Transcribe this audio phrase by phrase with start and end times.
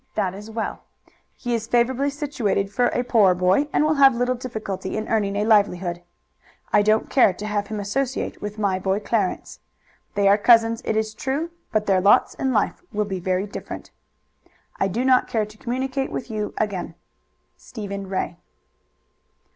[0.15, 0.79] That is well.
[1.37, 5.35] He is favorably situated for a poor boy, and will have little difficulty in earning
[5.35, 6.01] a livelihood.
[6.73, 9.59] I don't care to have him associate with my boy Clarence.
[10.15, 13.91] They are cousins, it is true, but their lots in life will be very different.
[14.79, 16.95] I do not care to communicate with you again.
[17.55, 18.37] Stephen Ray.